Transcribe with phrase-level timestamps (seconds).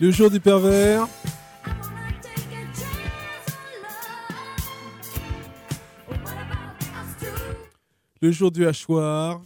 [0.00, 1.06] Le jour du pervers.
[8.22, 9.42] Le jour du hachoir.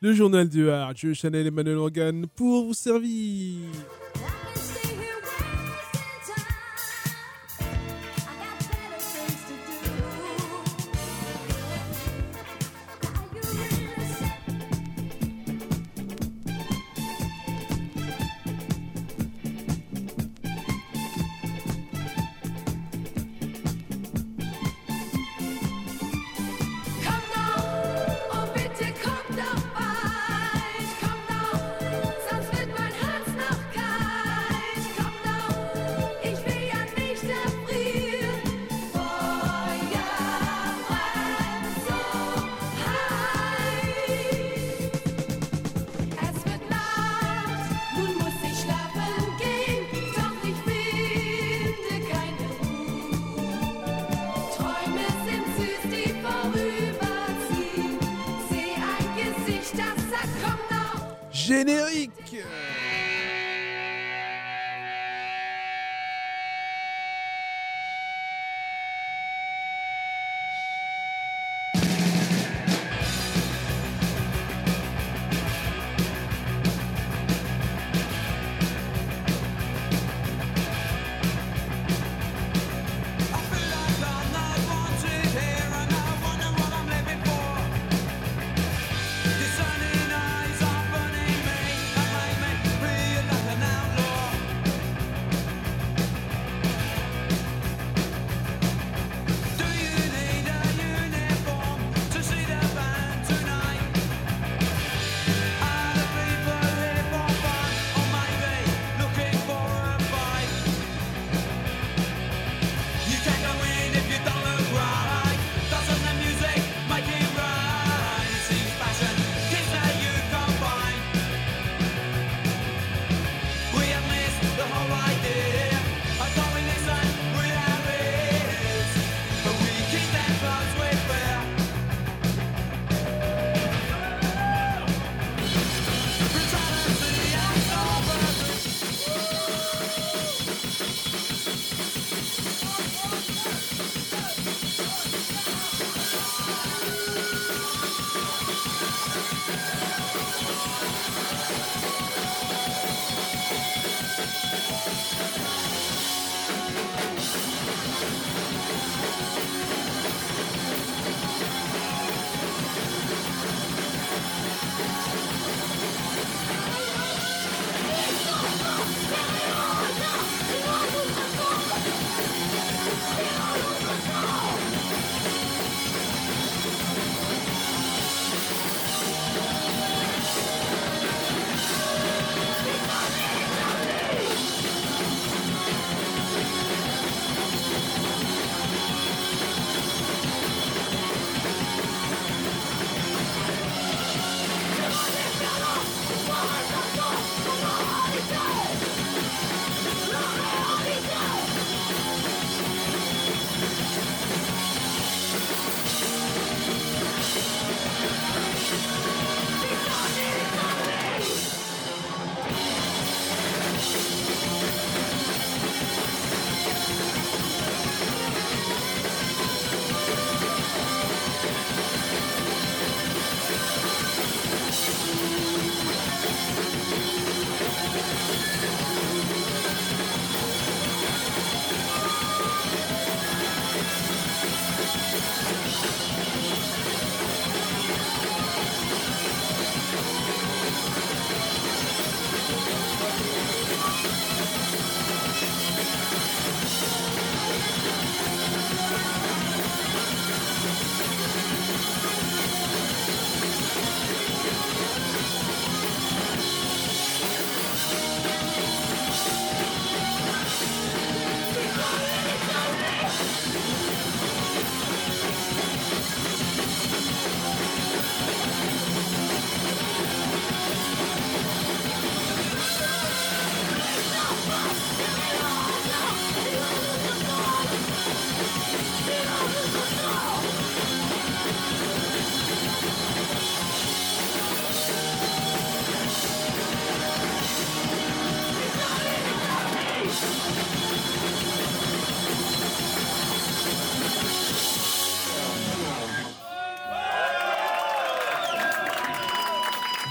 [0.00, 3.58] Le journal du hard, je Chanel Emmanuel Organ pour vous servir.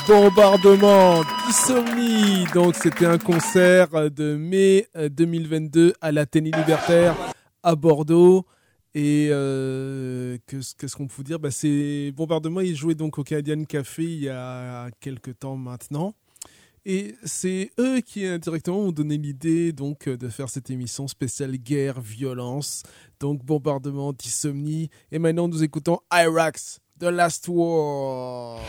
[0.10, 2.46] Bombardement d'Insomnie.
[2.56, 7.16] Donc c'était un concert de mai euh, 2022 à l'Athénée Libertaire
[7.62, 8.48] à Bordeaux.
[8.96, 14.04] Et euh, qu'est-ce qu'on peut dire bah, C'est Bombardement, il jouait donc au Canadian Café
[14.04, 16.16] il y a quelques temps maintenant.
[16.88, 22.02] Et c'est eux qui indirectement ont donné l'idée donc de faire cette émission spéciale guerre,
[22.02, 22.82] violence,
[23.20, 24.90] donc bombardement d'Insomnie.
[25.12, 28.60] Et maintenant nous écoutons Irax, The Last War.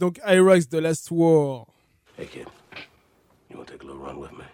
[0.00, 1.66] Donc Irax The Last War.
[2.16, 2.46] Hey, kid.
[3.50, 4.44] You want to take a little run with me?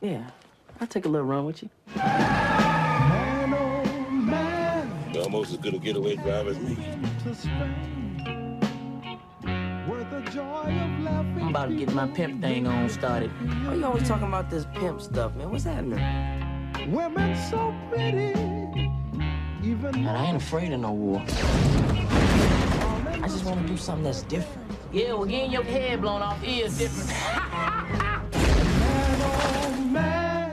[0.00, 0.30] Yeah,
[0.80, 1.68] I'll take a little run with you.
[1.96, 3.50] man
[5.12, 6.76] You're almost as good a getaway driver as me.
[10.22, 13.32] I'm about to get my pimp thing on started.
[13.66, 15.50] Oh, you always talking about this pimp stuff, man.
[15.50, 15.98] What's happening?
[16.92, 18.30] Women so pretty,
[19.64, 21.20] even Man, I ain't afraid of no war.
[23.22, 24.66] I just want to do something that's different.
[24.92, 27.10] Yeah, well, getting your head blown off is different.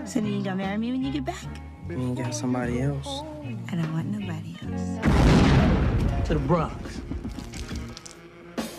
[0.08, 1.46] So then you gonna marry me when you get back?
[1.90, 3.24] You ain't got somebody else.
[3.72, 6.28] I don't want nobody else.
[6.28, 7.02] To the Bronx.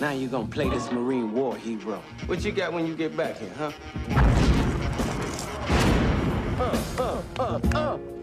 [0.01, 2.03] Now you gonna play this Marine War hero.
[2.27, 3.73] What you got when you get back here, huh?
[6.61, 8.18] Uh, uh, uh, uh.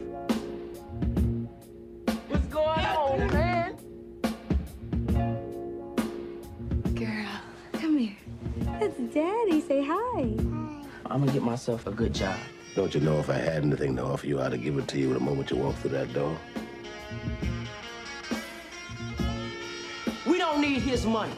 [9.13, 9.61] Daddy.
[9.61, 10.21] Say hi.
[11.05, 12.37] I'm gonna get myself a good job.
[12.75, 14.99] Don't you know if I had anything to offer you, I'd have given it to
[14.99, 16.37] you the moment you walked through that door?
[20.27, 21.31] We don't need his money.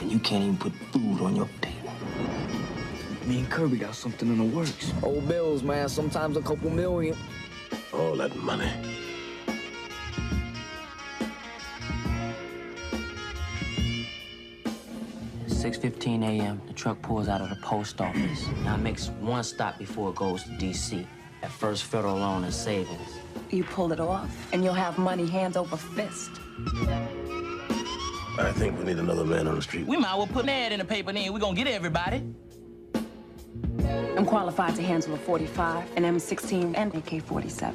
[0.00, 1.90] And you can't even put food on your table.
[3.26, 4.92] Me and Kirby got something in the works.
[5.02, 5.88] Old bills, man.
[5.88, 7.16] Sometimes a couple million.
[7.92, 8.70] All that money.
[15.68, 16.62] Six fifteen a.m.
[16.66, 18.46] The truck pulls out of the post office.
[18.64, 21.06] Now it makes one stop before it goes to D.C.
[21.42, 23.18] At First Federal Loan and Savings.
[23.50, 26.30] You pull it off, and you'll have money hand over fist.
[28.38, 29.86] I think we need another man on the street.
[29.86, 31.30] We might well put an ad in the paper then.
[31.34, 32.22] We're gonna get everybody.
[34.16, 37.74] I'm qualified to handle a 45, an M16, and AK-47.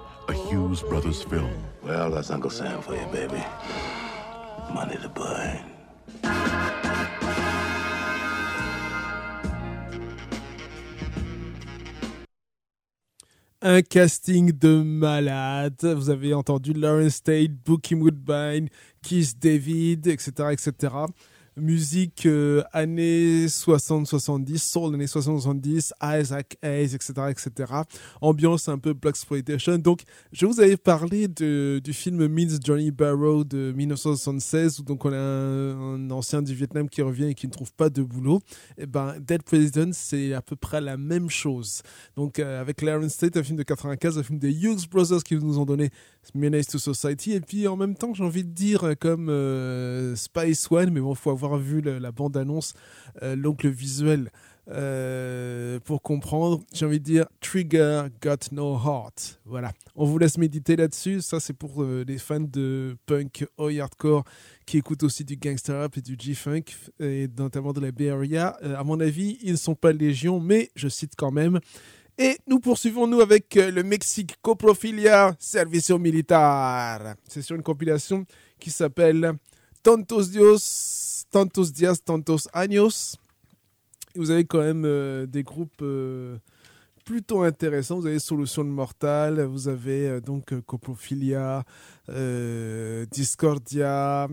[0.51, 1.49] Hughes Brothers film.
[1.81, 3.41] Well, that's Uncle Sam for you, baby.
[4.73, 5.59] Money to burn.
[13.61, 15.85] Un casting de malade.
[15.85, 18.67] Vous avez entendu Lawrence Tate, Bookie Woodbine,
[19.01, 21.05] Keith David, etc., etc.
[21.57, 27.73] Musique euh, années 60-70, soul années 60-70, Isaac Hayes, etc., etc.
[28.21, 29.77] Ambiance un peu Black Exploitation.
[29.77, 35.03] Donc, je vous avais parlé de, du film Means Johnny Barrow de 1976, où donc
[35.03, 38.39] on a un, ancien du Vietnam qui revient et qui ne trouve pas de boulot.
[38.77, 41.81] Et ben, Dead President, c'est à peu près la même chose.
[42.15, 45.35] Donc, euh, avec Lawrence Tate, un film de 95, un film des Hughes Brothers qui
[45.35, 45.89] nous ont donné
[46.35, 47.33] Menace to Society.
[47.33, 51.01] Et puis, en même temps, j'ai envie de dire, euh, comme euh, Spice One, mais
[51.01, 52.73] bon, faut avoir vu la bande-annonce,
[53.21, 54.29] euh, donc le visuel.
[54.69, 59.39] euh, pour comprendre, j'ai envie de dire Trigger Got No Heart.
[59.45, 59.71] Voilà.
[59.95, 61.21] On vous laisse méditer là-dessus.
[61.21, 64.23] Ça, c'est pour les fans de punk oi hardcore
[64.65, 66.63] qui écoutent aussi du gangster rap et du G-funk,
[66.99, 68.57] et notamment de la Bay Area.
[68.77, 71.59] À mon avis, ils ne sont pas légion, mais je cite quand même.
[72.17, 77.15] Et nous poursuivons nous avec euh, le Mexique Coprofilia Servicio Militar.
[77.27, 78.25] C'est sur une compilation
[78.59, 79.33] qui s'appelle
[79.83, 83.17] Tantos Dios, Tantos Dias, Tantos Años.
[84.15, 86.37] Vous avez quand même euh, des groupes euh,
[87.05, 87.99] plutôt intéressants.
[87.99, 91.63] Vous avez Solution Mortale, vous avez donc Coprophilia,
[92.09, 94.27] euh, Discordia,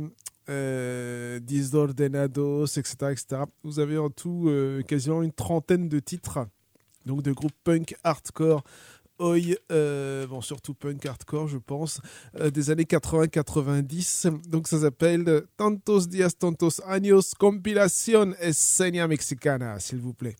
[1.40, 3.42] Disordenados, etc., etc.
[3.62, 4.50] Vous avez en tout
[4.86, 6.46] quasiment une trentaine de titres,
[7.08, 8.62] donc de groupes punk, hardcore,
[9.18, 12.00] oi, euh, bon surtout punk hardcore je pense,
[12.38, 14.48] euh, des années 80-90.
[14.48, 20.36] Donc ça s'appelle Tantos Dias, Tantos Años, Compilación Escena Mexicana, s'il vous plaît.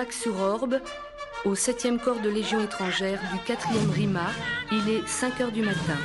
[0.00, 0.80] À Aubenac-sur-Orbe,
[1.44, 4.26] au 7e corps de Légion étrangère du 4e RIMA.
[4.72, 5.98] Il est 5 heures du matin.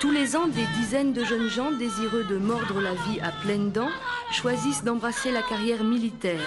[0.00, 3.70] Tous les ans, des dizaines de jeunes gens désireux de mordre la vie à pleines
[3.70, 3.90] dents
[4.32, 6.40] choisissent d'embrasser la carrière militaire.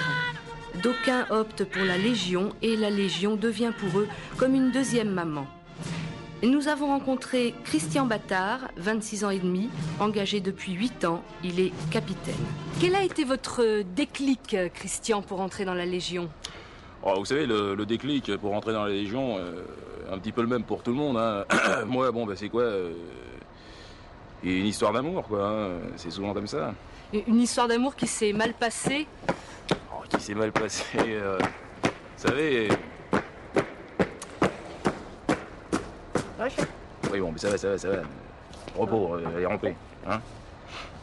[0.83, 5.47] D'aucuns optent pour la Légion et la Légion devient pour eux comme une deuxième maman.
[6.43, 11.23] Nous avons rencontré Christian Battard, 26 ans et demi, engagé depuis 8 ans.
[11.43, 12.35] Il est capitaine.
[12.79, 16.29] Quel a été votre déclic, Christian, pour entrer dans la Légion
[17.03, 19.63] Oh, vous savez, le, le déclic pour rentrer dans la Légion, euh,
[20.11, 21.17] un petit peu le même pour tout le monde.
[21.17, 21.45] hein.
[21.87, 22.91] Moi, bon, bah, c'est quoi euh,
[24.43, 25.47] Une histoire d'amour, quoi.
[25.47, 25.69] hein.
[25.95, 26.73] C'est souvent comme ça.
[27.13, 29.07] Une histoire d'amour qui s'est mal passée.
[29.71, 30.83] Oh, qui s'est mal passé.
[30.97, 32.67] euh, vous savez.
[37.11, 37.97] Oui, bon, mais ça va, ça va, ça va.
[38.75, 39.75] Repos, euh, allez, rentrez.
[40.07, 40.19] Hein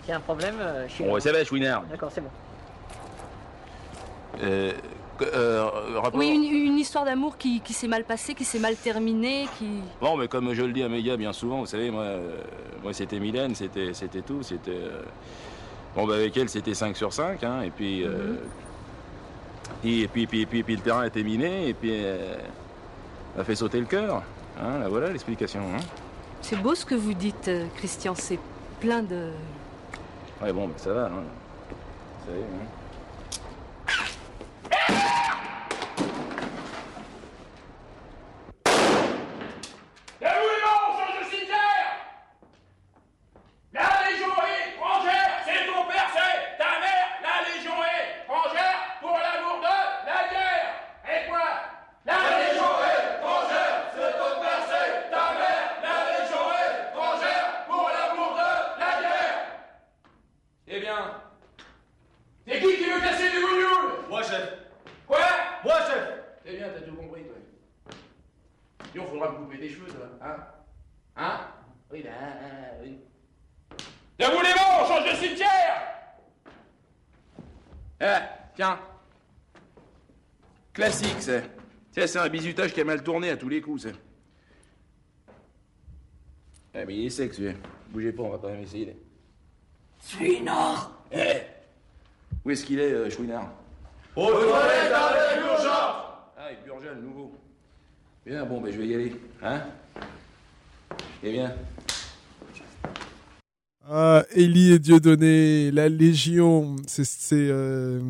[0.07, 0.87] Il y a un problème euh,
[1.21, 1.83] ça va, Chouinard.
[1.91, 2.29] D'accord, c'est bon.
[4.43, 4.73] Euh,
[5.23, 5.65] euh,
[5.97, 9.47] rapport- Oui, une, une histoire d'amour qui, qui s'est mal passée, qui s'est mal terminée,
[9.59, 9.67] qui...
[10.01, 12.37] Bon, mais comme je le dis à mes gars bien souvent, vous savez, moi, euh,
[12.83, 14.73] moi c'était Mylène, c'était, c'était tout, c'était.
[15.95, 18.03] Bon, bah, avec elle, c'était 5 sur 5, hein, et puis.
[18.05, 18.35] euh,
[19.85, 21.91] et, puis, puis, puis, puis le terrain était miné, et puis.
[21.93, 22.37] euh,
[23.37, 24.23] elle a fait sauter le cœur.
[24.61, 25.61] Hein, là, voilà l'explication.
[25.75, 25.81] Hein.
[26.41, 28.15] C'est beau ce que vous dites, Christian.
[28.17, 28.39] C'est
[28.81, 29.31] plein de.
[30.45, 31.07] Ouais, bon, ça va.
[31.07, 31.25] Hein.
[32.21, 32.67] Vous savez, hein.
[40.21, 41.89] Et où les morts, on change de cimetière
[43.73, 49.75] La Légion étrangère, c'est ton père, c'est ta mère La Légion étrangère, pour l'amour de
[50.07, 50.67] la guerre
[51.05, 51.47] Et quoi
[52.07, 58.81] La Légion étrangère, c'est ton père, c'est ta mère La Légion étrangère, pour l'amour de
[58.81, 59.39] la guerre
[60.69, 61.21] Eh bien,
[62.47, 64.49] c'est qui qui veut casser du bougnoul Moi, chef
[65.07, 65.19] Quoi
[65.65, 66.09] Moi, chef
[66.47, 67.35] Eh bien, t'as tout compris, toi.
[68.93, 70.07] Sinon, faudra me couper des cheveux, toi.
[70.23, 70.37] Hein
[71.17, 71.41] Hein
[71.91, 72.99] Oui, ben, euh, oui.
[74.19, 75.83] Debout les morts, on change de cimetière
[78.01, 78.19] Eh,
[78.55, 78.79] tiens.
[80.73, 81.51] Classique, c'est.
[82.07, 83.95] C'est un bizutage qui a mal tourné à tous les coups, c'est.
[86.75, 87.55] Eh, mais il est sec, celui-là.
[87.91, 88.97] Bougez pas, on va quand même essayer.
[90.07, 91.41] Chouinard Eh
[92.45, 93.53] Où est-ce qu'il est, euh, Chouinard?
[94.17, 95.97] Aux toilettes avec l'urgence
[96.37, 97.33] Ah, il purge le nouveau.
[98.27, 99.13] Bien, bon, ben je vais y aller.
[99.43, 99.63] Hein?
[101.23, 101.55] Eh bien.
[103.97, 106.75] Ah, Élie et Dieudonné, la Légion,
[107.31, 108.01] euh,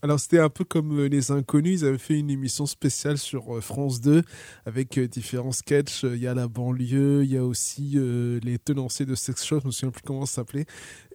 [0.00, 3.54] alors c'était un peu comme euh, les Inconnus, ils avaient fait une émission spéciale sur
[3.54, 4.22] euh, France 2
[4.64, 6.04] avec différents sketchs.
[6.04, 7.98] Il y a la banlieue, il y a aussi
[8.42, 10.64] les tenanciers de sex shop, je me souviens plus comment ça s'appelait.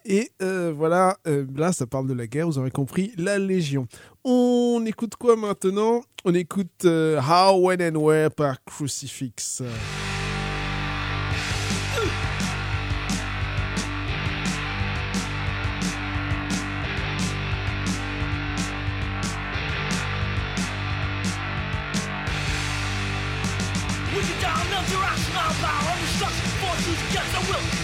[0.05, 1.17] Et voilà,
[1.55, 3.88] là ça parle de la guerre, vous aurez compris, la Légion.
[4.23, 6.03] On écoute quoi maintenant?
[6.25, 9.63] On écoute How, When and Where par Crucifix.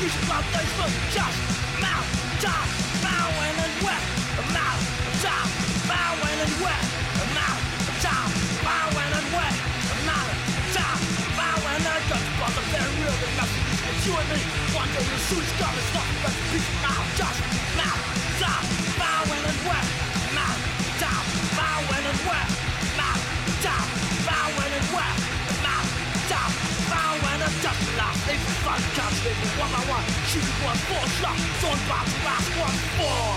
[0.07, 0.13] The will.
[0.13, 1.37] You should love those will just
[1.81, 2.07] mouth,
[2.39, 2.67] top,
[3.03, 4.03] bowing and wet.
[4.55, 4.83] Mouth,
[5.19, 5.47] top,
[5.87, 6.83] bowing and wet.
[7.35, 7.63] Mouth,
[7.99, 8.29] top,
[8.63, 9.55] bowing and wet.
[10.07, 10.31] Mouth,
[10.71, 10.99] top,
[11.35, 14.39] bowing and just but the very real the that you and me.
[14.71, 17.39] Day the suit's gonna stop but the mouth, just
[17.75, 18.01] mouth,
[18.39, 18.63] top,
[18.95, 19.96] bowing and wet.
[29.27, 30.03] Fun can't sleep one by one.
[30.27, 33.27] Shoot one, four shots, so I'm about to last one, four.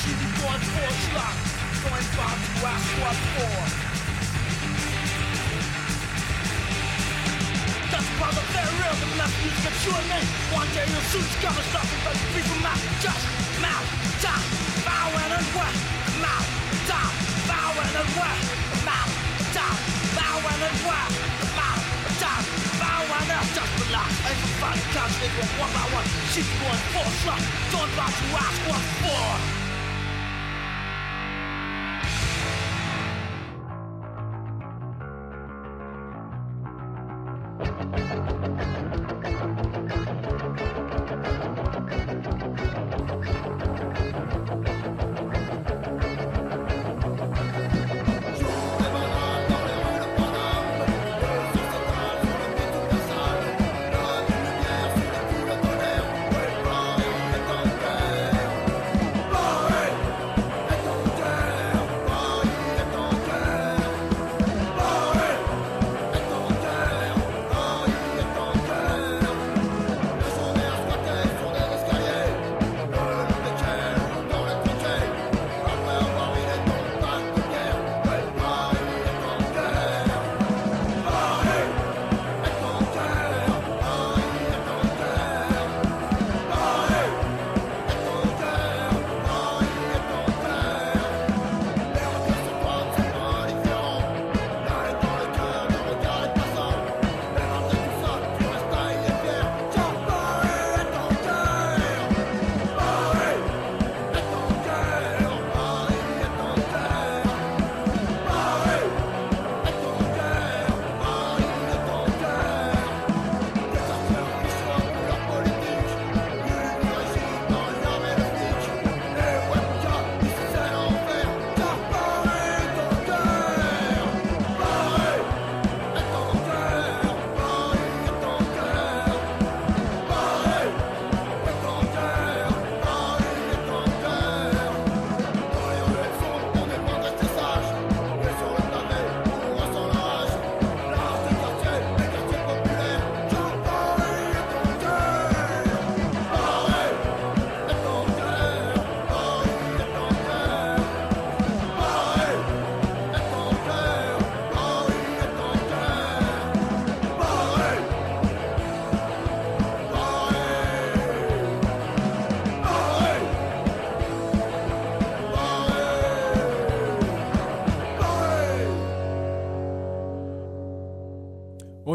[0.00, 1.40] Shooting one, four shots,
[1.84, 3.89] going about to last one, four.
[8.30, 9.34] All the very real the left
[9.66, 10.22] that you and me
[10.54, 13.26] One day you'll soon discover something But people mouth just
[13.58, 13.90] mouth
[14.22, 14.38] down
[14.86, 15.74] Bow in and wet
[16.22, 16.46] Mouth
[16.86, 17.10] down
[17.50, 18.38] Bow in and wet
[18.86, 19.14] Mouth
[19.50, 19.74] down
[20.14, 21.10] Bow in and wet
[21.58, 21.86] Mouth
[22.22, 22.42] down
[22.78, 27.14] Bow in and just relax Everybody comes in one by one She's going for a
[27.26, 27.42] slot
[27.74, 29.59] Don't bother to ask what's for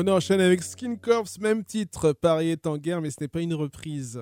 [0.07, 2.11] On enchaîne avec Skin Corps, même titre.
[2.13, 4.21] Paris est en guerre, mais ce n'est pas une reprise.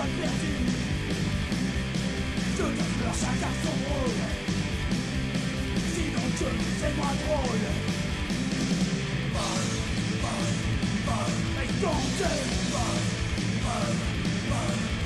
[0.00, 0.64] balles perdues
[2.56, 4.20] Je te pleure chacun son rôle
[5.94, 7.64] Sinon que c'est moins drôle
[11.62, 12.38] Et danger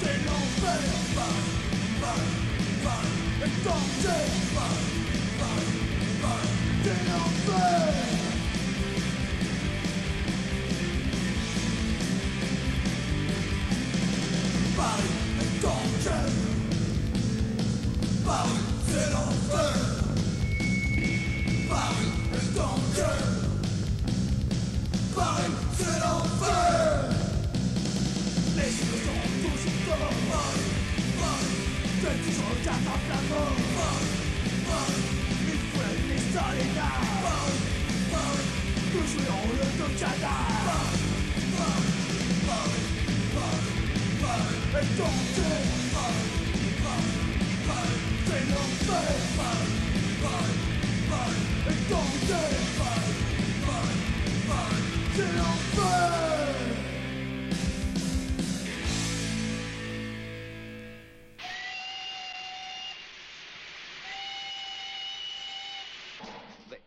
[0.00, 0.82] C'est l'enfer
[3.44, 4.24] Et danger
[6.84, 8.23] C'est l'enfer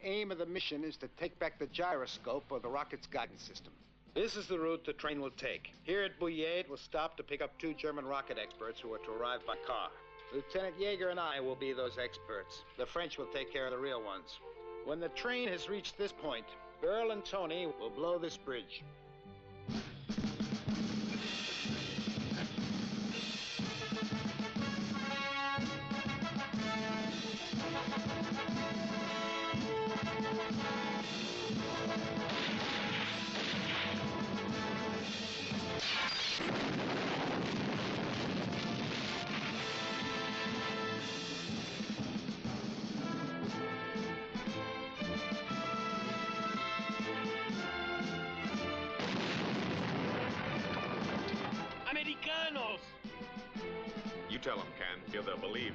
[0.08, 3.74] aim of the mission is to take back the gyroscope of the rocket's guidance system.
[4.16, 5.74] This is the route the train will take.
[5.84, 9.00] Here at Bouillet, it will stop to pick up two German rocket experts who are
[9.00, 9.90] to arrive by car.
[10.34, 12.64] Lieutenant Jaeger and I will be those experts.
[12.78, 14.40] The French will take care of the real ones.
[14.86, 16.46] When the train has reached this point,
[16.84, 18.84] Earl and Tony will blow this bridge.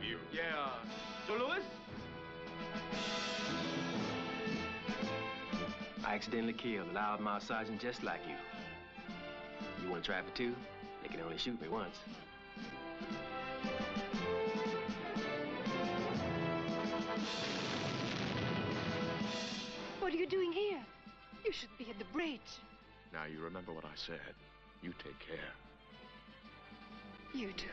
[0.02, 0.38] Feel believe you.
[0.38, 0.68] Yeah.
[1.26, 1.62] So, Louis?
[6.04, 8.34] I accidentally killed a loudmouth sergeant just like you.
[9.82, 10.54] You want to try for two?
[11.02, 11.96] They can only shoot me once.
[20.00, 20.80] What are you doing here?
[21.44, 22.40] You should be at the bridge.
[23.12, 24.34] Now you remember what I said.
[24.82, 25.38] You take care.
[27.32, 27.64] You do.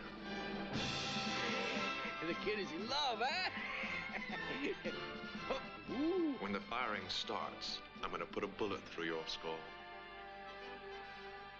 [2.28, 3.50] The kid is in love, eh?
[6.40, 9.58] When the firing starts, I'm gonna put a bullet through your skull.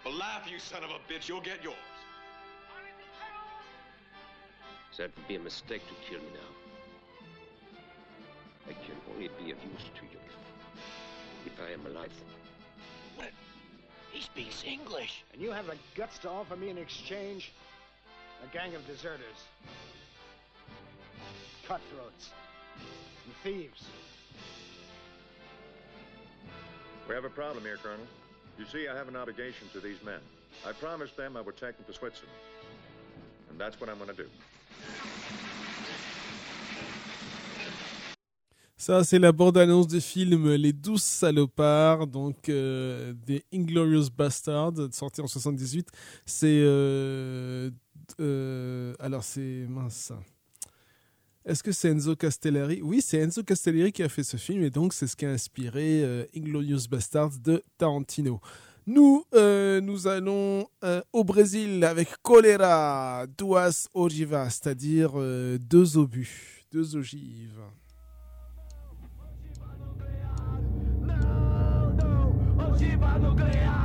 [0.04, 1.28] Well, laugh, you son of a bitch.
[1.28, 1.76] You'll get yours.
[4.96, 6.50] That would be a mistake to kill me now.
[8.68, 10.20] I can only be of use to you
[11.46, 12.12] if I am alive.
[13.16, 13.30] What?
[14.12, 15.24] He speaks English.
[15.32, 17.52] And you have the guts to offer me in exchange
[18.44, 19.46] a gang of deserters,
[21.70, 22.30] cutthroats,
[23.24, 23.82] and thieves.
[27.08, 28.06] We have a problem here, Colonel.
[28.58, 30.22] You see, I have an obligation to these men.
[30.66, 32.38] I promised them I would take them to Switzerland.
[33.48, 34.28] And that's what I'm going to do.
[38.76, 45.20] Ça, c'est la bande-annonce du film Les Douze Salopards, donc euh, des Inglorious Bastards, sorti
[45.20, 45.88] en 78.
[46.24, 46.46] C'est.
[46.48, 47.70] euh,
[48.18, 49.66] euh, alors, c'est.
[49.68, 50.12] Mince.
[51.46, 52.82] Est-ce que c'est Enzo Castellari?
[52.82, 55.30] Oui, c'est Enzo Castellari qui a fait ce film, et donc c'est ce qui a
[55.30, 58.40] inspiré euh, Inglorious Bastards de Tarantino.
[58.86, 65.12] Nous, euh, nous allons euh, au Brésil avec Cholera, duas ogivas, c'est-à-dire
[65.58, 67.60] deux obus, deux ogives.
[72.58, 73.79] Ogiva nuclear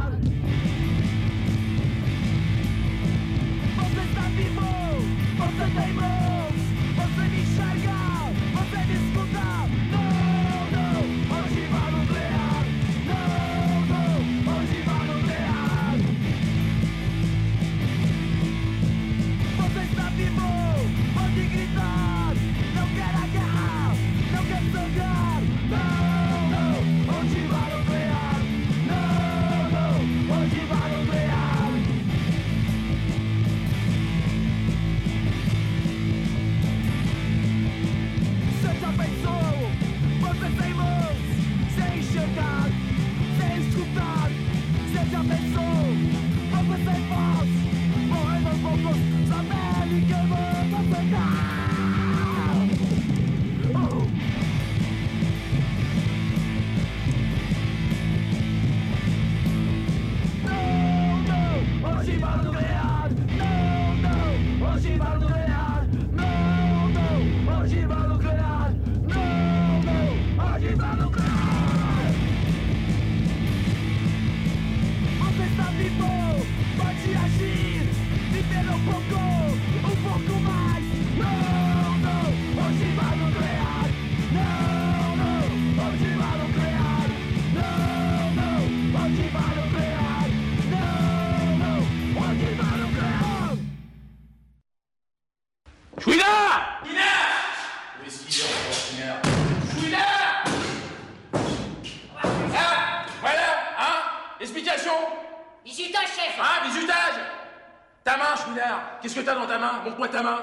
[110.07, 110.39] ta main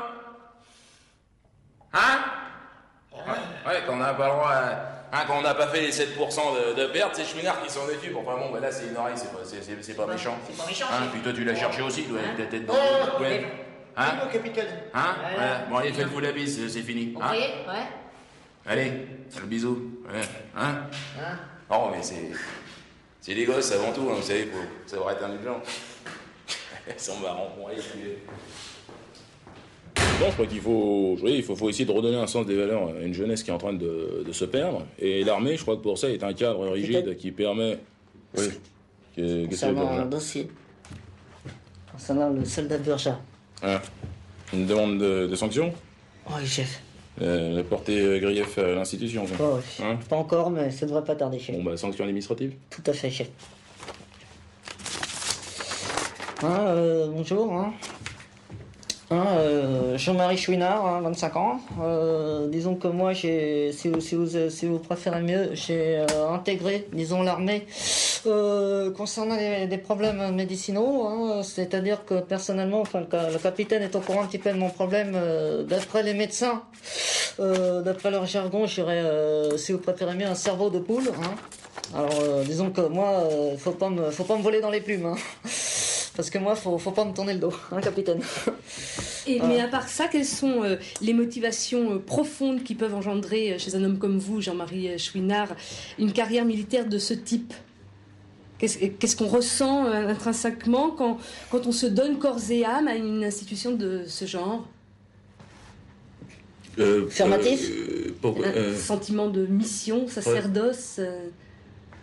[1.92, 2.18] Hein?
[3.66, 5.92] Ouais, quand on n'a pas le droit à- Hein, quand on n'a pas fait les
[5.92, 8.16] 7% de, de perte, c'est Chouinard qui s'en occupe.
[8.16, 10.38] Enfin bon, bah là, c'est une oreille, c'est pas, c'est, c'est- c'est pas méchant.
[10.48, 12.72] c'est pas méchant, Hein, puis toi, tu l'as cherché aussi, toi, avec ta tête dans
[12.74, 13.40] Oh, Ouais.
[13.42, 13.52] mais-
[13.94, 14.14] Hein?
[14.24, 14.68] Oui, capitaine.
[14.94, 15.14] Hein?
[15.22, 15.44] Ouais.
[15.68, 17.12] Bon, allez, faites-vous la bise, c'est- fini.
[17.12, 17.30] Vous Hein?
[17.34, 17.82] Ouais.
[18.66, 19.06] Allez,
[19.38, 20.00] le bisou.
[20.10, 20.20] Ouais.
[20.56, 20.76] Hein?
[21.20, 21.36] Hein?
[21.68, 22.30] Oh, mais c'est.
[23.20, 25.60] C'est des gosses avant tout, hein, vous savez, faut savoir être indulgent.
[26.88, 27.82] Ils sont marrants, bon, allez,
[30.28, 32.88] je crois qu'il faut, oui, il faut, faut essayer de redonner un sens des valeurs
[32.88, 34.84] à une jeunesse qui est en train de, de se perdre.
[34.98, 37.78] Et l'armée, je crois que pour ça, est un cadre rigide qui permet.
[38.36, 38.44] Oui.
[39.16, 40.48] Que- Qu'est-ce que dire un dossier.
[41.92, 43.18] Concernant le soldat Burja.
[43.62, 43.80] Hein
[44.52, 45.72] Une demande de, de sanction
[46.30, 46.80] Oui, chef.
[47.20, 49.24] euh, de porter euh, grief à l'institution.
[49.38, 49.84] Oh, oui.
[49.84, 51.54] Hein Pas encore, mais ça devrait pas tarder, chef.
[51.56, 53.28] bon, bah, sanction administrative Tout à fait, chef.
[56.42, 57.52] Hein, euh, bonjour.
[57.52, 57.72] Hein.
[59.12, 61.60] Hein, euh, Jean-Marie Chouinard, hein, 25 ans.
[61.82, 64.14] Euh, disons que moi, j'ai, si, vous, si,
[64.66, 67.66] vous, préférez mieux, j'ai euh, intégré, disons, l'armée
[68.96, 71.06] concernant les, des problèmes médicinaux.
[71.06, 74.56] hein, c'est-à-dire que personnellement, le, ca- le capitaine est au courant un petit peu de
[74.58, 75.14] mon problème.
[75.68, 76.62] d'après les médecins,
[77.38, 79.02] d'après leur jargon, j'irais,
[79.58, 81.10] si vous préférez mieux, un cerveau de poule.
[81.22, 81.34] hein.
[81.94, 83.24] Alors, disons que moi,
[83.58, 85.14] faut pas faut pas me voler dans les plumes.
[86.14, 88.20] Parce que moi, faut, faut pas me tourner le dos, hein, capitaine.
[89.26, 89.40] Et.
[89.40, 93.58] Mais à part ça, quelles sont euh, les motivations euh, profondes qui peuvent engendrer euh,
[93.58, 95.54] chez un homme comme vous, Jean-Marie Chouinard,
[95.98, 97.54] une carrière militaire de ce type?
[98.58, 101.18] Qu'est-ce qu'on ressent euh, intrinsèquement quand,
[101.50, 104.68] quand on se donne corps et âme à une institution de ce genre?
[106.78, 107.68] Euh, Affirmatif.
[108.24, 111.28] euh, Un sentiment de mission, sacerdoce euh,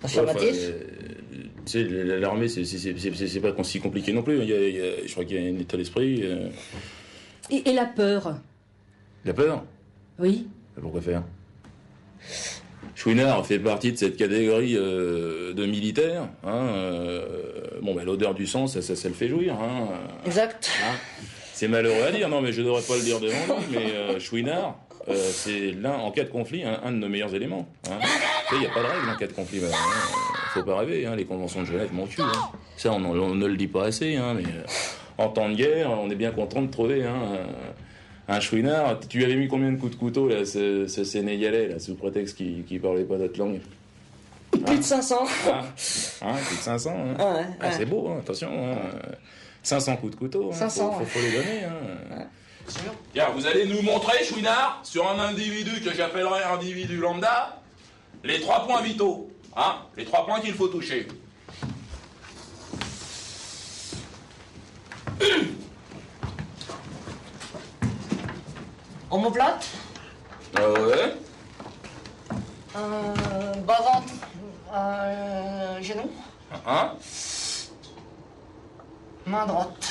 [0.04, 0.42] Affirmatif.
[0.42, 1.19] Ouais, enfin, euh,
[1.66, 4.40] tu sais, l'armée, c'est- pas si compliqué non plus.
[4.42, 6.22] Il y a- il y a- je crois qu'il y a un état d'esprit.
[6.24, 6.48] euh,
[7.52, 8.38] et, et la peur?
[9.26, 9.64] La peur?
[10.20, 10.48] Oui.
[10.80, 11.24] Pourquoi faire?
[12.96, 16.28] Chouinard fait partie de cette catégorie euh, de militaires.
[16.44, 17.26] Hein, euh,
[17.82, 19.56] bon, ben, l'odeur du sang, ça, ça, ça le fait jouir.
[19.56, 19.88] Hein,
[20.26, 20.70] Exact.
[20.84, 20.96] Hein?
[21.54, 24.78] C'est malheureux à dire, non, mais je devrais pas le dire devant lui, mais Chouinard,
[25.32, 27.68] c'est l'un, en cas de conflit, un, un de nos meilleurs éléments.
[28.54, 29.60] Il n'y a pas de règle en cas de conflit.
[29.66, 30.39] hein.
[30.54, 32.24] Faut pas rêver, hein, les conventions de Genève m'ont tué.
[32.24, 32.32] hein.
[32.78, 34.64] Ça, on, on ne le dit pas assez, hein, mais euh,
[35.18, 37.16] en temps de guerre, on est bien content de trouver hein,
[38.28, 39.00] un, un chouinard.
[39.10, 41.96] Tu lui avais mis combien de coups de couteau, là, ce, ce Sénégalais, là, sous
[41.96, 43.60] prétexte qu'il qu'il parlait pas notre langue?
[44.66, 45.16] Plus de 500.
[45.48, 45.62] Hein,
[46.22, 46.90] hein, plus de 500.
[46.92, 47.16] hein?
[47.20, 47.74] Ah ouais, Ah, ouais.
[47.78, 48.50] c'est beau, hein, attention.
[48.52, 48.78] hein.
[49.62, 51.06] 500 coups de couteau, hein, 500, faut, faut, ouais.
[51.06, 51.64] faut les donner.
[51.66, 52.24] Hein.
[53.14, 57.60] Tiens, vous allez nous montrer, chouinard, sur un individu que j'appellerais individu lambda,
[58.24, 59.30] les trois points vitaux.
[59.56, 61.08] Hein, les trois points qu'il faut toucher.
[69.12, 69.68] Omoplate,
[70.56, 71.16] Ah ouais
[72.76, 74.14] euh, bas-ventre,
[74.72, 76.12] euh, genou,
[76.68, 76.94] Hein
[79.26, 79.88] main droite.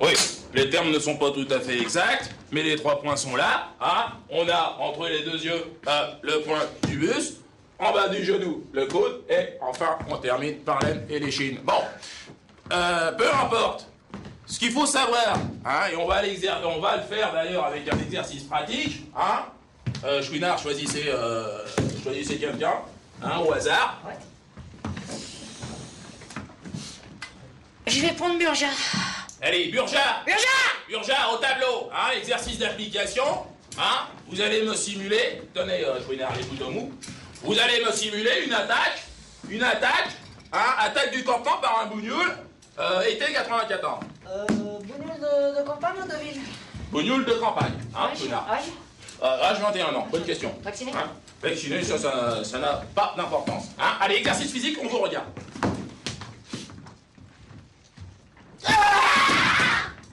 [0.00, 0.10] Oui,
[0.54, 3.68] les termes ne sont pas tout à fait exacts, mais les trois points sont là.
[3.80, 7.41] Hein On a entre les deux yeux euh, le point du buste,
[7.82, 11.58] en bas du genou le coude, et enfin on termine par l'aine et l'échine.
[11.64, 11.82] Bon,
[12.72, 13.88] euh, peu importe.
[14.46, 16.20] Ce qu'il faut savoir, hein, et on va,
[16.64, 19.46] on va le faire d'ailleurs avec un exercice pratique, hein.
[20.04, 21.64] Euh, Chouinard, choisissez, euh,
[22.02, 22.74] choisissez quelqu'un,
[23.22, 24.00] hein, au hasard.
[27.86, 28.66] Je vais prendre Burja.
[29.40, 30.46] Allez, Burja Burja
[30.88, 33.24] Burja, au tableau hein, Exercice d'application.
[33.78, 35.42] Hein vous allez me simuler...
[35.52, 36.92] Tenez, euh, Chouinard, les couteaux mous.
[37.42, 39.02] Vous allez me simuler une attaque.
[39.48, 40.10] Une attaque.
[40.52, 42.36] Hein, attaque du campement par un bougnoul.
[42.78, 44.00] Euh, été 94.
[44.28, 46.40] Euh, bougnoule de, de campagne ou de ville?
[46.90, 47.72] Bougnoul de campagne.
[47.94, 48.64] Hein, Âge Âge
[49.22, 50.08] Euh, Âge 21 ans.
[50.10, 50.54] Bonne question.
[50.62, 51.10] Vacciné Hein
[51.42, 53.64] Vacciné, ça, ça ça n'a pas d'importance.
[53.78, 55.26] Hein Allez, exercice physique, on vous regarde.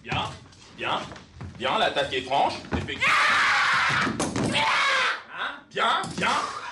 [0.03, 0.23] Bien,
[0.77, 0.99] bien,
[1.57, 2.53] bien, l'attaque est franche.
[2.73, 3.13] effectivement.
[5.39, 6.27] Hein Bien, bien,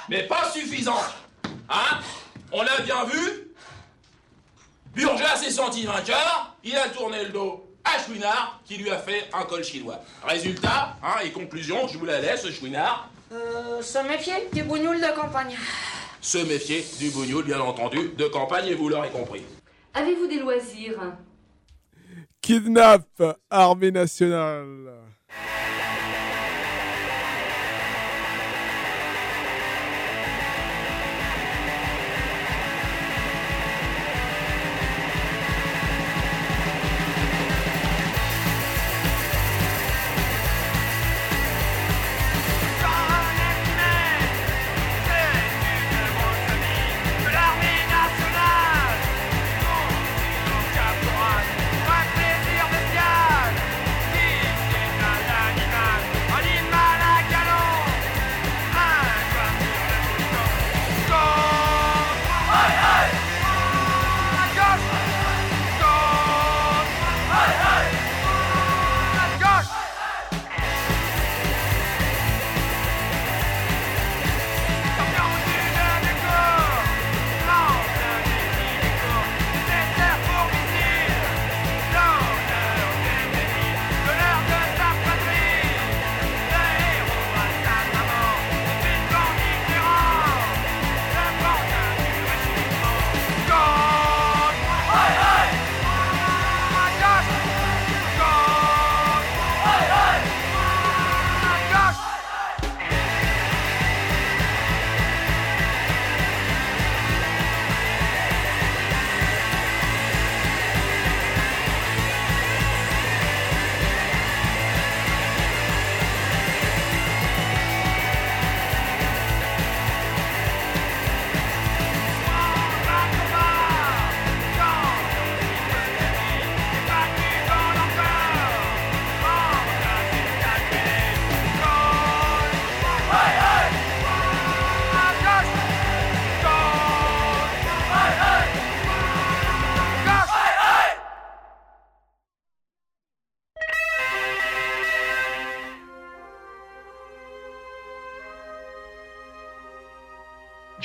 [0.10, 1.14] mais pas suffisante.
[1.70, 2.00] Hein?
[2.52, 3.54] On l'a bien vu.
[4.96, 9.30] Burja s'est senti vainqueur, il a tourné le dos à Chouinard qui lui a fait
[9.34, 10.00] un col chinois.
[10.24, 15.14] Résultat, hein, et conclusion, je vous la laisse, Chouinard, Euh, se méfier du bougnoule de
[15.16, 15.56] campagne.
[16.22, 19.44] se méfier du bougnoul, bien entendu, de campagne, et vous l'aurez compris.
[19.94, 21.00] Avez-vous des loisirs?
[22.42, 23.06] Kidnap,
[23.50, 24.94] armée nationale.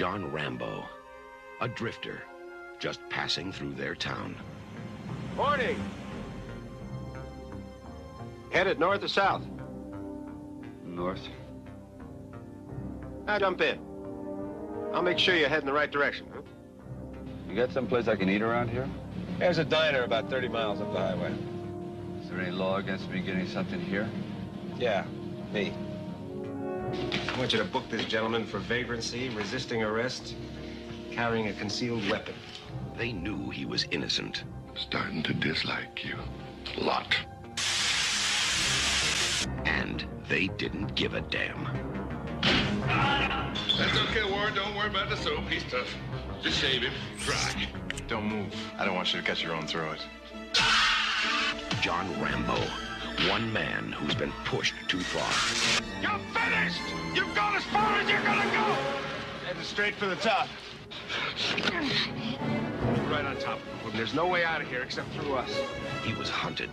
[0.03, 0.85] John Rambo,
[1.61, 2.25] a drifter,
[2.81, 4.35] just passing through their town.
[5.37, 5.81] Morning.
[8.51, 9.45] Headed north or south?
[10.85, 11.21] North.
[13.29, 13.79] Now jump in.
[14.93, 16.27] I'll make sure you're heading the right direction.
[16.35, 16.41] Huh?
[17.49, 18.89] You got someplace I can eat around here?
[19.39, 21.33] There's a diner about 30 miles up the highway.
[22.25, 24.11] Is there any law against me getting something here?
[24.77, 25.05] Yeah,
[25.53, 25.73] me.
[27.33, 30.35] I want you to book this gentleman for vagrancy, resisting arrest,
[31.11, 32.35] carrying a concealed weapon.
[32.99, 34.45] They knew he was innocent.
[34.75, 36.17] Starting to dislike you.
[36.77, 37.17] A lot.
[39.65, 41.65] And they didn't give a damn.
[43.79, 44.55] That's okay, Warren.
[44.55, 45.49] Don't worry about the soap.
[45.49, 45.89] He's tough.
[46.43, 46.93] Just shave him.
[47.19, 47.67] Try.
[48.09, 48.55] Don't move.
[48.79, 50.07] I don't want you to cut your own throat.
[51.81, 52.59] John Rambo.
[53.29, 55.31] One man who's been pushed too far.
[56.03, 56.81] You're finished!
[57.15, 58.77] You've gone as far as you're gonna go!
[59.47, 60.49] Heading straight for the top.
[63.11, 63.61] Right on top.
[63.95, 65.51] There's no way out of here except through us.
[66.03, 66.71] He was hunted.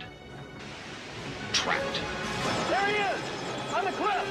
[1.52, 2.00] Trapped.
[2.68, 3.20] There he is!
[3.74, 4.26] On the cliff!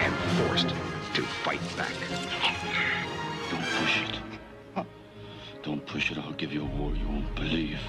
[0.00, 0.14] And
[0.46, 0.68] forced
[1.14, 1.94] to fight back.
[3.50, 4.23] Don't push it.
[5.64, 6.18] Don't push it.
[6.18, 7.80] I'll give you a war you won't believe.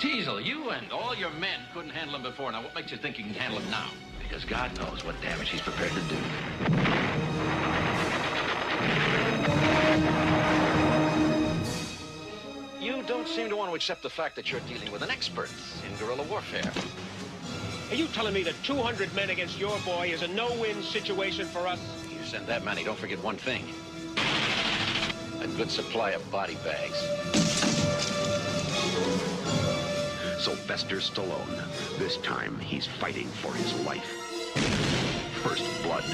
[0.00, 2.52] Teasel, you and all your men couldn't handle him before.
[2.52, 3.88] Now, what makes you think you can handle him now?
[4.22, 6.16] Because God knows what damage he's prepared to do.
[12.80, 15.50] You don't seem to want to accept the fact that you're dealing with an expert
[15.84, 16.70] in guerrilla warfare.
[17.90, 21.66] Are you telling me that 200 men against your boy is a no-win situation for
[21.66, 22.01] us?
[22.32, 23.62] Send that many, don't forget one thing.
[25.42, 26.98] A good supply of body bags.
[30.42, 31.98] Sylvester Stallone.
[31.98, 34.08] This time he's fighting for his life.
[35.42, 36.04] First blood.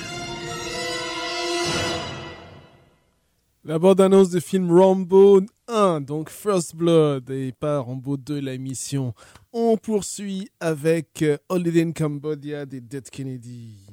[3.64, 9.14] La bande-annonce du film Rambo 1, donc First Blood, et pas Rambo 2, la mission.
[9.52, 13.87] On poursuit avec euh, Holiday in Cambodia des Dead Kennedys.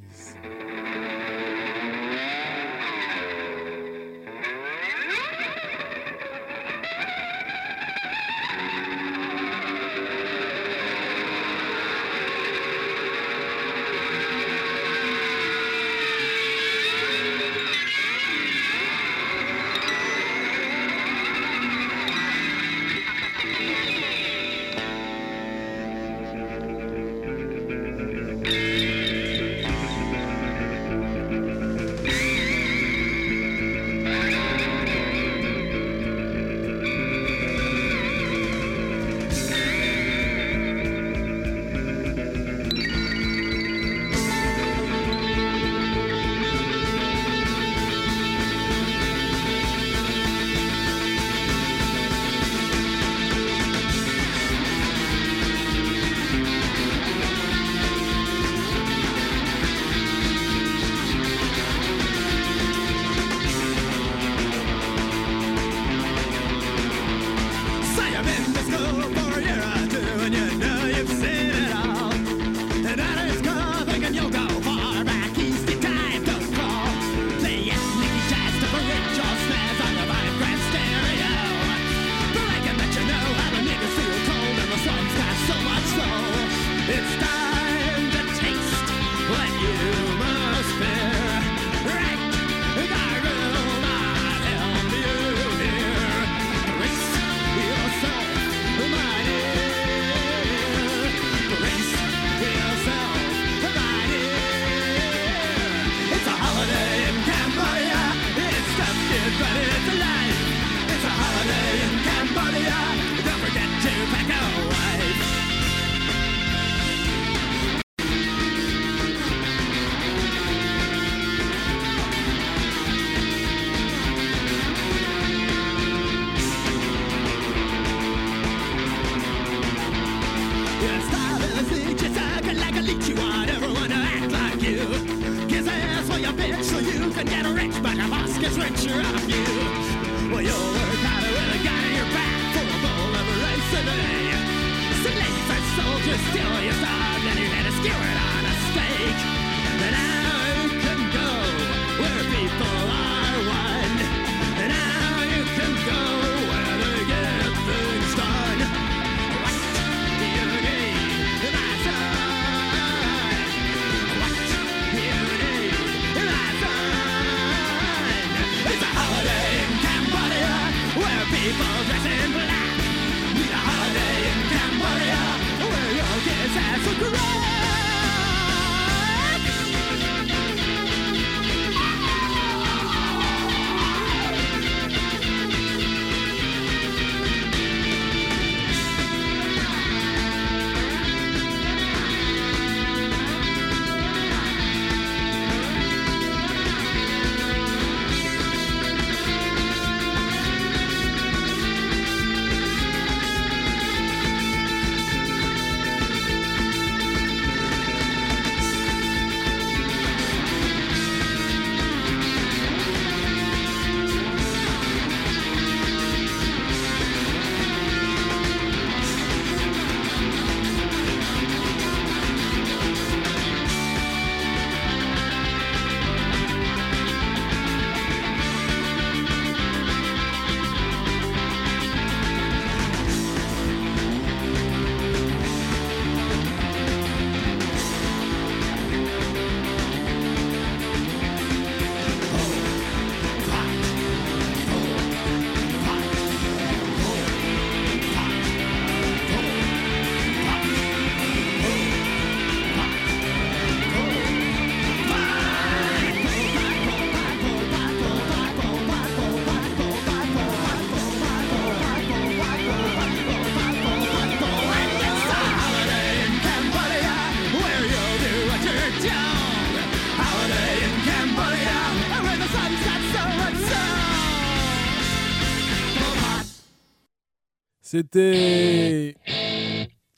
[277.96, 279.16] C'était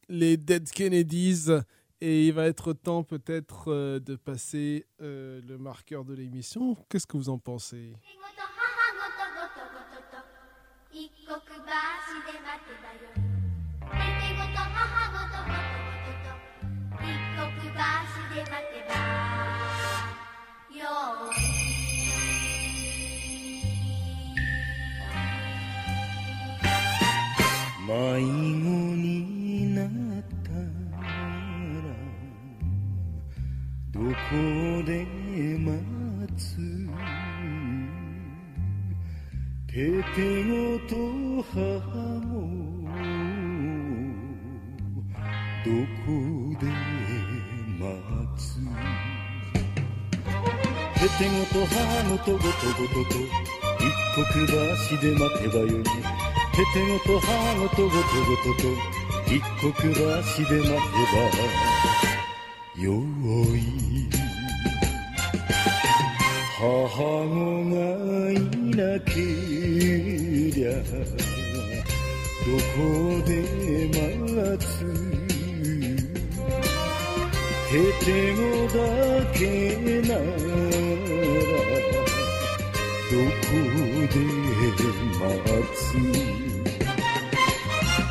[0.09, 1.51] les Dead Kennedys.
[2.01, 6.75] Et il va être temps peut-être euh, de passer euh, le marqueur de l'émission.
[6.89, 7.93] Qu'est-ce que vous en pensez?
[51.57, 51.73] と母
[52.09, 53.17] ごとごとごとと
[53.81, 54.53] 一刻橋
[55.01, 55.89] で待てばよいて
[56.71, 58.69] てごと母ごとごとごとと
[59.25, 61.25] 一刻橋で待てば
[62.79, 62.85] よ
[63.55, 63.59] い。
[66.59, 66.99] 母子
[67.71, 67.75] が
[68.31, 68.33] い
[68.75, 72.77] なけりゃどこ
[73.25, 73.31] で
[73.87, 74.67] 待つ。
[77.69, 77.73] て
[78.05, 78.79] てごだ
[79.33, 79.41] け
[80.07, 80.86] な
[84.09, 84.19] で
[85.19, 85.25] 待
[85.73, 85.77] つ。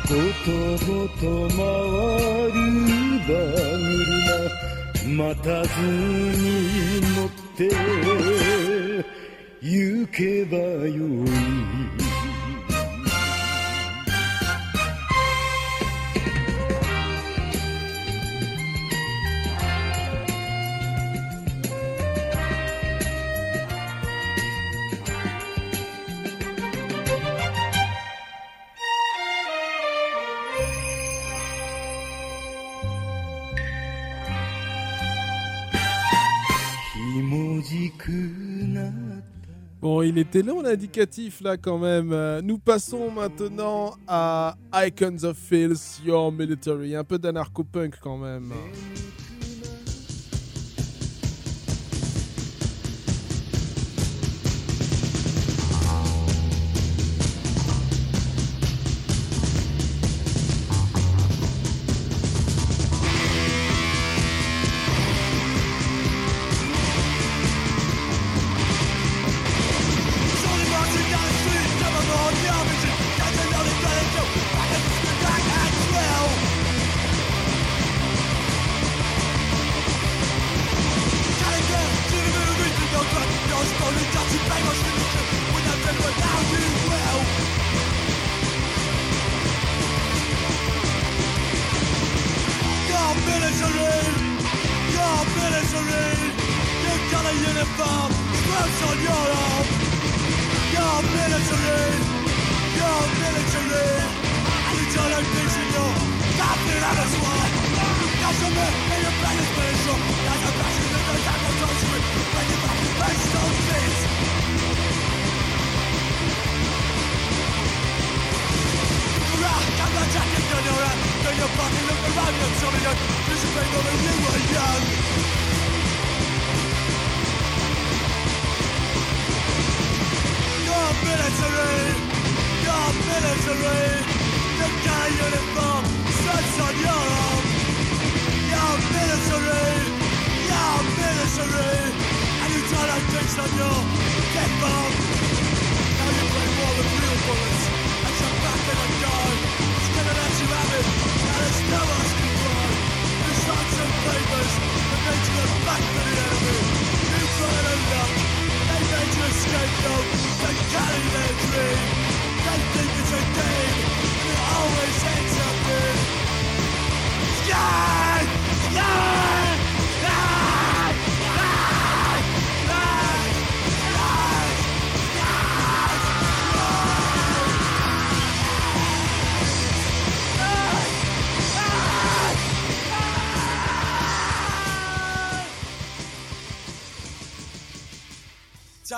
[0.07, 0.13] こ
[0.45, 0.51] と
[0.85, 1.57] ごと回
[2.53, 2.57] る
[3.27, 3.35] 馬
[4.05, 4.67] 車
[5.05, 7.59] 待たずに乗って
[9.61, 10.93] 行けばよ
[11.25, 11.76] い。
[39.79, 42.11] Bon, il était long l'indicatif là quand même.
[42.11, 46.95] Euh, Nous passons maintenant à Icons of Filth, Your Military.
[46.95, 48.51] Un peu d'anarcho-punk quand même.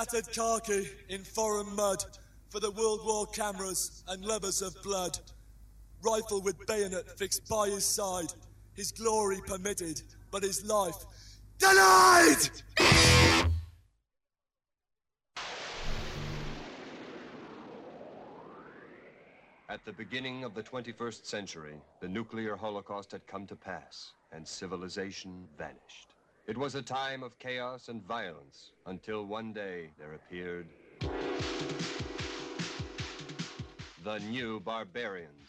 [0.10, 2.03] Tattered khaki in foreign mud
[2.49, 5.20] for the World War cameras and levers of blood.
[6.01, 8.34] Rifle with bayonet fixed by his side.
[8.74, 10.01] His glory permitted,
[10.32, 10.95] but his life
[11.60, 12.49] denied!
[19.70, 24.47] At the beginning of the 21st century, the nuclear holocaust had come to pass, and
[24.47, 26.16] civilization vanished.
[26.50, 30.66] It was a time of chaos and violence until one day there appeared
[34.04, 35.49] the new barbarians.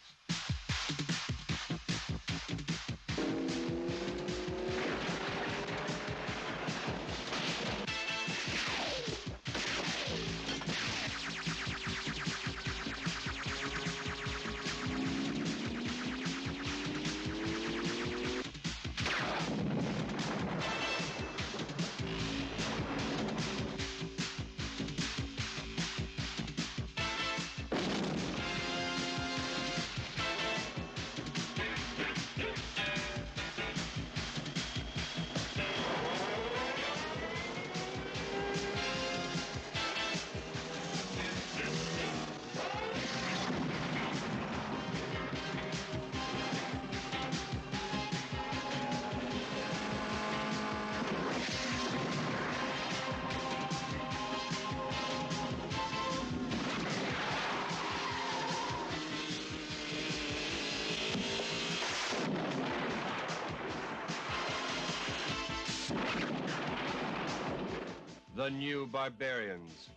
[68.41, 69.91] The new barbarians.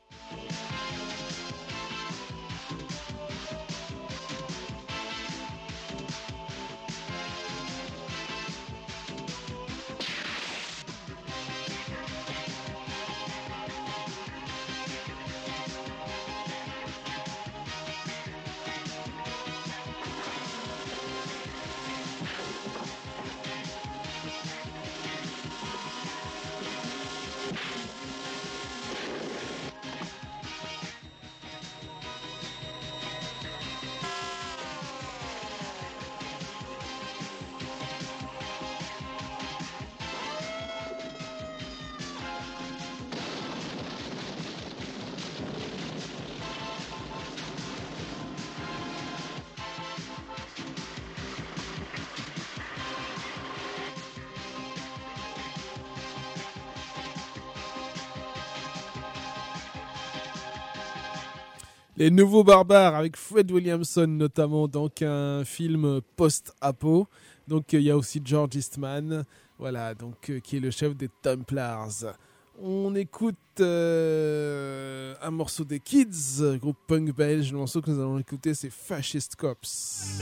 [62.04, 67.08] Les Nouveaux Barbares avec Fred Williamson notamment, donc un film post-apo.
[67.48, 69.24] Donc euh, il y a aussi George Eastman,
[69.58, 72.18] voilà, donc euh, qui est le chef des Templars.
[72.62, 77.54] On écoute euh, un morceau des Kids, groupe punk belge.
[77.54, 80.20] Le morceau que nous allons écouter, c'est Fascist Cops.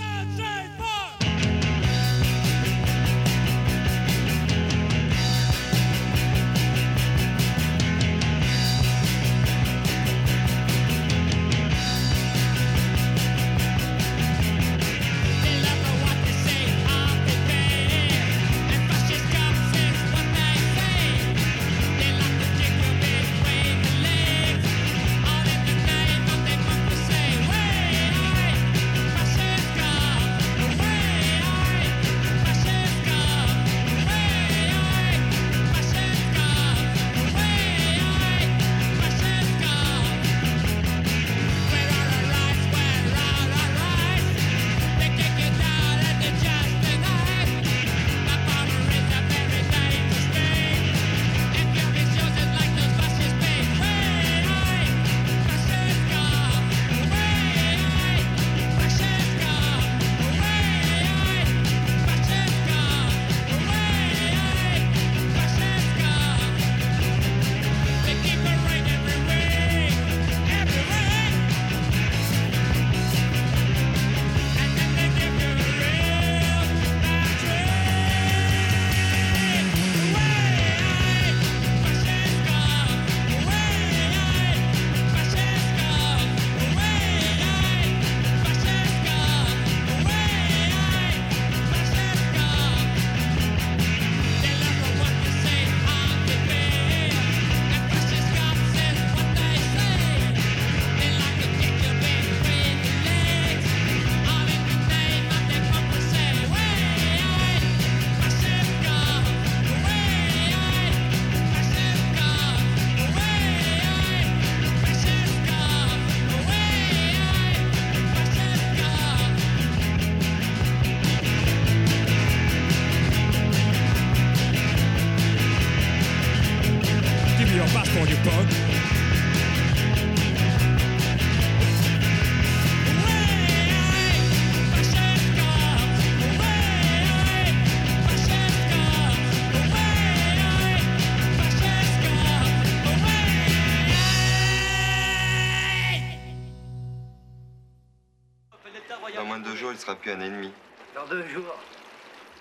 [150.09, 150.51] Ennemi.
[150.95, 151.55] Dans deux jours.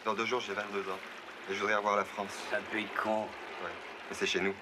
[0.05, 0.99] Dans deux jours, j'ai 22 ans.
[1.51, 2.33] Et je voudrais revoir la France.
[2.49, 3.23] C'est un pays de con.
[3.23, 3.71] Ouais.
[4.09, 4.55] Mais c'est chez nous.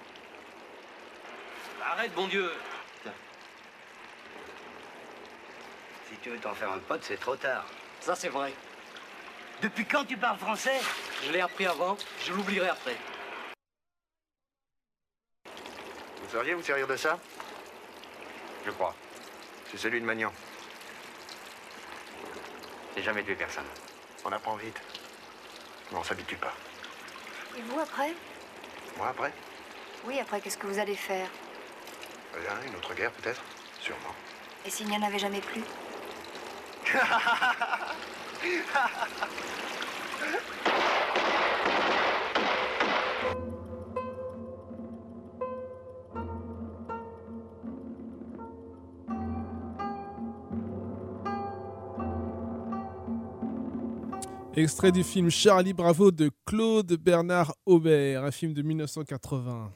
[1.85, 2.51] Arrête, bon Dieu
[6.09, 7.67] Si tu veux t'en faire un pote, c'est trop tard.
[8.01, 8.53] Ça, c'est vrai.
[9.63, 10.81] Depuis quand tu parles français?
[11.25, 12.97] Je l'ai appris avant, je l'oublierai après.
[15.45, 17.19] Vous sauriez vous servir de ça?
[18.65, 18.95] Je crois.
[19.71, 20.33] C'est celui de Magnan.
[22.99, 23.63] J'ai jamais tué personne.
[24.25, 24.83] On apprend vite.
[25.93, 26.53] Mais on s'habitue pas.
[27.57, 28.13] Et vous, après?
[28.97, 29.33] Moi, après?
[30.05, 31.29] Oui, après, qu'est-ce que vous allez faire?
[32.35, 33.41] Rien, une autre guerre, peut-être?
[33.81, 34.17] Sûrement.
[34.67, 35.63] Et s'il n'y en avait jamais plus?
[54.59, 59.71] Extrait du film Charlie Bravo de Claude Bernard Aubert, un film de 1980.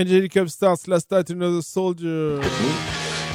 [0.00, 2.38] Angelic Stars, Last Night Another Soldier.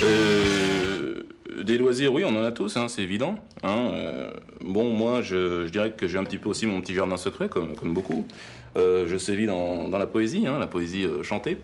[0.03, 1.21] Euh,
[1.63, 3.35] des loisirs, oui, on en a tous, hein, c'est évident.
[3.61, 6.95] hein, euh, bon, moi, je, je dirais que j'ai un petit peu aussi mon petit
[6.95, 8.25] jardin secret, comme, comme beaucoup.
[8.77, 11.59] Euh, je sévis dans, dans la poésie, hein, la poésie euh, chantée.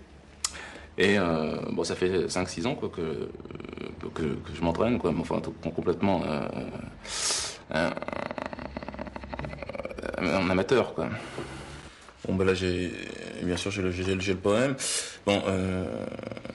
[1.00, 3.02] Et euh, bon, ça fait 5-6 ans quoi, que,
[4.14, 5.42] que, que je m'entraîne, quoi, mais enfin,
[5.76, 6.48] complètement euh,
[7.74, 7.92] un,
[10.22, 10.94] un amateur.
[10.94, 11.10] Quoi.
[12.28, 12.92] Bon, ben là, j'ai,
[13.46, 14.76] bien sûr, j'ai le, le- le poème.
[15.26, 15.86] Bon, euh,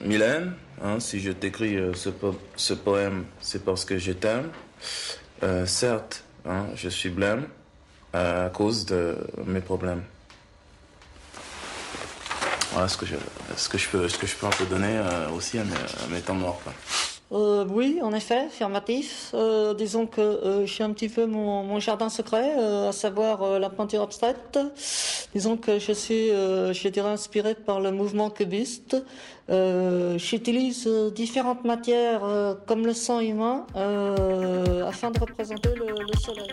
[0.01, 4.49] Mylène, hein, si je t'écris euh, ce, po- ce poème, c'est parce que je t'aime.
[5.43, 7.47] Euh, certes, hein, je suis blême
[8.13, 10.01] à cause de mes problèmes.
[12.71, 13.15] Voilà ce que je,
[13.55, 15.01] ce que je peux, ce que je peux un peu donner
[15.33, 16.61] aussi à mes, temps morts.
[17.33, 19.31] Euh, oui, en effet, affirmatif.
[19.33, 24.01] Euh, disons que euh, un petit peu mon, jardin secret, euh, à savoir la peinture
[24.01, 24.57] abstraite.
[25.33, 28.95] Disons que je suis, je dirais, inspiré par le mouvement cubiste.
[29.49, 32.21] J'utilise différentes matières
[32.65, 33.65] comme le sang humain
[34.87, 36.47] afin de représenter le, le soleil.